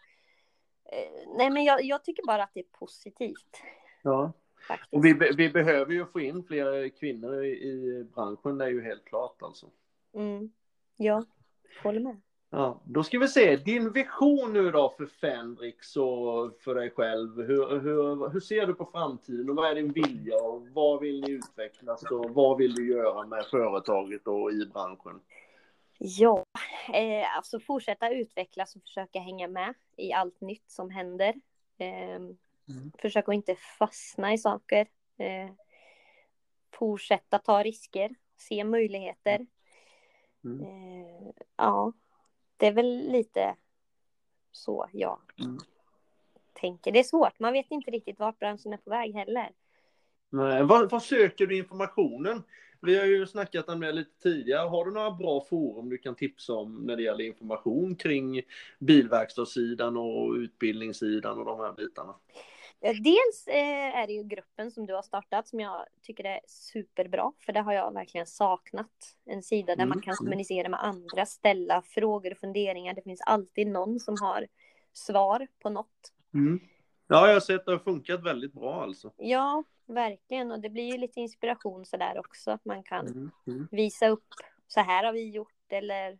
Nej 1.37 1.49
men 1.49 1.63
jag, 1.63 1.83
jag 1.83 2.03
tycker 2.03 2.23
bara 2.27 2.43
att 2.43 2.51
det 2.53 2.59
är 2.59 2.79
positivt 2.79 3.61
Ja. 4.01 4.31
faktiskt. 4.67 4.93
Och 4.93 5.05
vi, 5.05 5.13
vi 5.37 5.49
behöver 5.49 5.93
ju 5.93 6.05
få 6.05 6.19
in 6.19 6.43
fler 6.43 6.89
kvinnor 6.89 7.43
i, 7.43 7.49
i 7.49 8.03
branschen, 8.15 8.57
det 8.57 8.65
är 8.65 8.69
ju 8.69 8.83
helt 8.83 9.05
klart 9.05 9.41
alltså. 9.41 9.65
Mm. 10.13 10.51
Ja, 10.97 11.23
håller 11.83 11.99
med. 11.99 12.21
Ja, 12.51 12.81
då 12.85 13.03
ska 13.03 13.19
vi 13.19 13.27
se, 13.27 13.55
din 13.55 13.91
vision 13.91 14.53
nu 14.53 14.71
då 14.71 14.93
för 14.97 15.05
Fendrix 15.05 15.97
och 15.97 16.57
för 16.59 16.75
dig 16.75 16.89
själv. 16.89 17.41
Hur, 17.41 17.79
hur, 17.79 18.29
hur 18.29 18.39
ser 18.39 18.67
du 18.67 18.73
på 18.73 18.85
framtiden 18.85 19.49
och 19.49 19.55
vad 19.55 19.71
är 19.71 19.75
din 19.75 19.91
vilja 19.91 20.35
och 20.43 20.67
vad 20.73 20.99
vill 20.99 21.21
ni 21.21 21.31
utvecklas 21.31 22.03
och 22.03 22.29
vad 22.29 22.57
vill 22.57 22.75
du 22.75 22.89
göra 22.89 23.27
med 23.27 23.45
företaget 23.45 24.27
och 24.27 24.51
i 24.51 24.65
branschen? 24.73 25.19
Ja, 25.97 26.43
eh, 26.93 27.37
alltså 27.37 27.59
fortsätta 27.59 28.09
utvecklas 28.09 28.75
och 28.75 28.81
försöka 28.81 29.19
hänga 29.19 29.47
med 29.47 29.73
i 29.97 30.13
allt 30.13 30.41
nytt 30.41 30.69
som 30.71 30.89
händer. 30.89 31.35
Eh, 31.77 32.19
Försöka 32.97 33.31
att 33.31 33.35
inte 33.35 33.55
fastna 33.55 34.33
i 34.33 34.37
saker. 34.37 34.87
Eh, 35.17 35.49
fortsätta 36.71 37.39
ta 37.39 37.63
risker, 37.63 38.15
se 38.37 38.63
möjligheter. 38.63 39.45
Mm. 40.43 40.61
Eh, 40.65 41.31
ja, 41.55 41.93
det 42.57 42.67
är 42.67 42.71
väl 42.71 43.11
lite 43.11 43.55
så 44.51 44.87
jag 44.93 45.19
Mm. 45.39 45.57
tänker. 46.53 46.91
Det 46.91 46.99
är 46.99 47.03
svårt, 47.03 47.39
man 47.39 47.53
vet 47.53 47.71
inte 47.71 47.91
riktigt 47.91 48.19
vart 48.19 48.39
branschen 48.39 48.73
är 48.73 48.77
på 48.77 48.89
väg 48.89 49.13
heller. 49.13 49.51
Nej, 50.29 50.63
vad, 50.63 50.91
vad 50.91 51.03
söker 51.03 51.47
du 51.47 51.57
informationen? 51.57 52.43
Vi 52.81 52.97
har 52.97 53.05
ju 53.05 53.25
snackat 53.25 53.69
om 53.69 53.79
det 53.79 53.91
lite 53.91 54.21
tidigare. 54.23 54.67
Har 54.67 54.85
du 54.85 54.91
några 54.91 55.11
bra 55.11 55.45
forum 55.49 55.89
du 55.89 55.97
kan 55.97 56.15
tipsa 56.15 56.53
om 56.53 56.75
när 56.75 56.95
det 56.95 57.03
gäller 57.03 57.23
information 57.23 57.95
kring 57.95 58.41
bilverkstadssidan 58.79 59.97
och 59.97 60.33
utbildningssidan 60.33 61.37
och 61.37 61.45
de 61.45 61.59
här 61.59 61.73
bitarna? 61.73 62.15
Eh, 62.81 62.95
Dels 62.95 63.47
eh, 63.47 63.97
är 63.99 64.07
det 64.07 64.13
ju 64.13 64.23
gruppen 64.23 64.71
som 64.71 64.85
du 64.85 64.93
har 64.93 65.01
startat 65.01 65.47
som 65.47 65.59
jag 65.59 65.85
tycker 66.01 66.23
är 66.23 66.39
superbra. 66.47 67.31
För 67.39 67.53
det 67.53 67.61
har 67.61 67.73
jag 67.73 67.93
verkligen 67.93 68.27
saknat. 68.27 69.15
En 69.25 69.43
sida 69.43 69.75
där 69.75 69.83
Mm, 69.83 69.89
man 69.89 70.01
kan 70.01 70.11
mm. 70.11 70.17
kommunicera 70.17 70.69
med 70.69 70.83
andra, 70.83 71.25
ställa 71.25 71.81
frågor 71.81 72.31
och 72.31 72.37
funderingar. 72.37 72.93
Det 72.93 73.01
finns 73.01 73.21
alltid 73.21 73.67
någon 73.67 73.99
som 73.99 74.15
har 74.21 74.47
svar 74.93 75.47
på 75.59 75.69
något. 75.69 76.13
Ja, 77.11 77.27
jag 77.27 77.33
har 77.33 77.39
sett 77.39 77.59
att 77.59 77.65
det 77.65 77.71
har 77.71 77.79
funkat 77.79 78.23
väldigt 78.23 78.53
bra 78.53 78.83
alltså. 78.83 79.11
Ja, 79.17 79.63
verkligen. 79.85 80.51
Och 80.51 80.59
det 80.59 80.69
blir 80.69 80.91
ju 80.91 80.97
lite 80.97 81.19
inspiration 81.19 81.85
sådär 81.85 82.19
också. 82.19 82.51
Att 82.51 82.65
man 82.65 82.83
kan 82.83 83.07
Mm, 83.07 83.31
mm. 83.47 83.67
visa 83.71 84.07
upp. 84.07 84.27
Så 84.67 84.79
här 84.79 85.03
har 85.03 85.13
vi 85.13 85.29
gjort 85.29 85.53
eller 85.69 86.19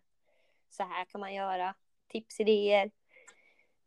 så 0.69 0.84
här 0.84 1.06
kan 1.06 1.21
man 1.21 1.34
göra. 1.34 1.75
Tips, 2.08 2.39
idéer. 2.39 2.91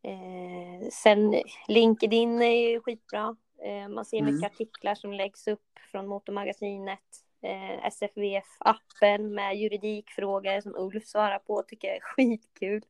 Eh, 0.03 0.89
sen 0.93 1.35
LinkedIn 1.69 2.43
är 2.43 2.71
ju 2.71 2.81
skitbra. 2.81 3.37
Eh, 3.65 3.89
man 3.89 4.05
ser 4.05 4.19
Mm. 4.19 4.35
mycket 4.35 4.53
artiklar 4.53 4.95
som 4.95 5.13
läggs 5.13 5.49
upp 5.49 5.79
från 5.91 6.07
Motormagasinet. 6.07 7.01
Eh, 7.43 7.87
SFVF-appen 7.87 9.19
med 9.35 9.57
juridikfrågor 9.57 10.61
som 10.61 10.75
Ulf 10.77 11.07
svarar 11.07 11.39
på 11.39 11.63
tycker 11.63 11.89
jag 11.89 11.97
är 11.97 12.01
skitkul. 12.01 12.83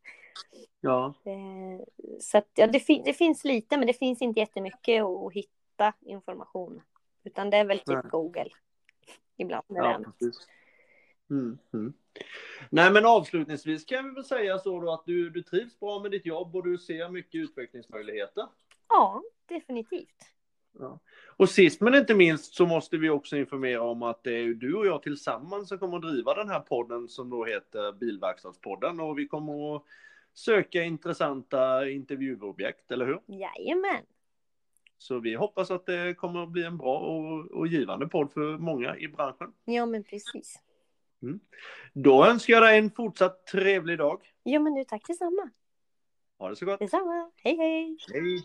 Ja, 0.81 1.14
Eh, 1.25 1.85
så 2.21 2.38
att, 2.38 2.49
ja, 2.55 2.66
det, 2.66 2.81
fin- 2.81 3.03
det 3.05 3.12
finns 3.12 3.45
lite 3.45 3.77
men 3.77 3.87
det 3.87 3.92
finns 3.92 4.23
inte 4.23 4.40
jättemycket 4.40 5.03
att 5.03 5.33
hitta 5.33 5.92
information. 6.01 6.83
Utan 7.25 7.51
det 7.51 7.57
är 7.57 7.64
väl 7.64 7.79
typ 7.79 7.88
Nej. 7.88 8.03
Google. 8.11 8.49
Ibland 9.37 9.64
med 9.68 9.83
ja. 9.83 10.33
Mm, 11.31 11.59
mm. 11.73 11.92
Nej, 12.71 12.92
men 12.92 13.07
avslutningsvis 13.07 13.85
kan 13.85 14.05
vi 14.05 14.11
väl 14.11 14.25
säga 14.25 14.59
så 14.59 14.81
då 14.81 14.92
att 14.92 15.07
du, 15.07 15.31
du 15.31 15.42
trivs 15.42 15.81
bra 15.81 16.01
med 16.01 16.11
ditt 16.11 16.27
jobb 16.27 16.57
och 16.57 16.64
du 16.64 16.79
ser 16.79 17.09
mycket 17.09 17.35
utvecklingsmöjligheter. 17.35 18.47
Ja, 18.88 19.23
definitivt. 19.47 20.33
Ja. 20.79 21.01
Och 21.37 21.49
sist 21.49 21.81
men 21.81 21.95
inte 21.95 22.14
minst 22.14 22.55
så 22.55 22.66
måste 22.66 22.97
vi 22.97 23.11
också 23.11 23.37
informera 23.37 23.83
om 23.83 24.03
att 24.03 24.23
det 24.25 24.33
är 24.33 24.55
du 24.55 24.75
och 24.75 24.87
jag 24.87 25.03
tillsammans 25.03 25.68
som 25.68 25.79
kommer 25.79 25.97
att 25.97 26.03
driva 26.03 26.35
den 26.35 26.49
här 26.49 26.61
podden 26.61 27.09
som 27.09 27.31
då 27.31 27.45
heter 27.45 27.92
Bilverkstadspodden 27.92 29.01
och 29.01 29.18
vi 29.18 29.29
kommer 29.29 29.77
att 29.77 29.83
söka 30.35 30.83
intressanta 30.83 31.90
intervjuobjekt, 31.90 32.90
eller 32.90 33.07
hur? 33.07 33.21
Jajamän. 33.27 34.05
Så 34.99 35.18
vi 35.18 35.35
hoppas 35.35 35.71
att 35.71 35.87
det 35.87 36.14
kommer 36.14 36.42
att 36.42 36.49
bli 36.49 36.64
en 36.64 36.77
bra 36.77 36.99
och, 36.99 37.51
och 37.51 37.66
givande 37.66 38.07
podd 38.07 38.33
för 38.33 38.59
många 38.59 38.97
i 38.97 39.09
branschen. 39.09 39.53
Ja, 39.64 39.87
men 39.87 40.05
precis. 40.05 40.59
Då 41.92 42.27
önskar 42.27 42.55
jag 42.55 42.62
dig 42.62 42.79
en 42.79 42.90
fortsatt 42.90 43.47
trevlig 43.47 43.99
dag. 43.99 44.21
Ja, 44.42 44.61
men 44.61 44.75
du 44.75 44.85
tack 44.85 45.07
detsamma. 45.07 45.51
Ha 46.38 46.49
det 46.49 46.57
så 46.57 46.66
gott. 46.66 46.79
Detsamma. 46.79 47.31
Hej, 47.37 47.57
hej. 47.57 47.97
Hej! 48.12 48.45